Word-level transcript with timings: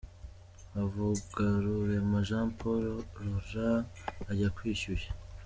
Havugarurema 0.73 2.17
Jean 2.27 2.47
Paul 2.59 2.83
Ralo 3.15 3.71
ajya 4.29 4.49
kwishyushya 4.55 5.11